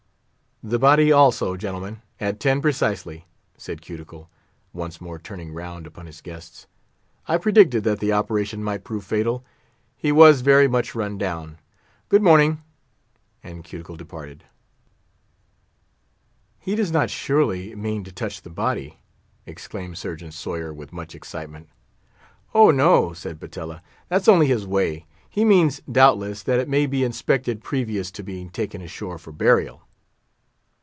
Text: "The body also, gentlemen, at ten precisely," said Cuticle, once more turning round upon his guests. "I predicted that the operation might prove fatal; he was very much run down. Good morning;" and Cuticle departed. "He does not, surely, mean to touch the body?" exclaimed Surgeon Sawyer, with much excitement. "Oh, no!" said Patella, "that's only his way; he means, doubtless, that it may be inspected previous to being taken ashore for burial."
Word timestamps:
"The 0.63 0.77
body 0.77 1.11
also, 1.11 1.57
gentlemen, 1.57 2.03
at 2.19 2.39
ten 2.39 2.61
precisely," 2.61 3.25
said 3.57 3.81
Cuticle, 3.81 4.29
once 4.73 5.01
more 5.01 5.17
turning 5.17 5.53
round 5.53 5.87
upon 5.87 6.05
his 6.05 6.21
guests. 6.21 6.67
"I 7.27 7.39
predicted 7.39 7.83
that 7.83 7.99
the 7.99 8.13
operation 8.13 8.63
might 8.63 8.83
prove 8.83 9.03
fatal; 9.03 9.43
he 9.97 10.11
was 10.11 10.41
very 10.41 10.67
much 10.67 10.93
run 10.93 11.17
down. 11.17 11.57
Good 12.09 12.21
morning;" 12.21 12.61
and 13.41 13.63
Cuticle 13.63 13.95
departed. 13.95 14.43
"He 16.59 16.75
does 16.75 16.91
not, 16.91 17.09
surely, 17.09 17.73
mean 17.73 18.03
to 18.03 18.11
touch 18.11 18.43
the 18.43 18.51
body?" 18.51 18.99
exclaimed 19.47 19.97
Surgeon 19.97 20.31
Sawyer, 20.31 20.71
with 20.71 20.93
much 20.93 21.15
excitement. 21.15 21.69
"Oh, 22.53 22.69
no!" 22.69 23.13
said 23.13 23.39
Patella, 23.39 23.81
"that's 24.09 24.27
only 24.27 24.45
his 24.45 24.67
way; 24.67 25.07
he 25.27 25.43
means, 25.43 25.81
doubtless, 25.91 26.43
that 26.43 26.59
it 26.59 26.69
may 26.69 26.85
be 26.85 27.03
inspected 27.03 27.63
previous 27.63 28.11
to 28.11 28.21
being 28.21 28.51
taken 28.51 28.79
ashore 28.83 29.17
for 29.17 29.31
burial." 29.31 29.81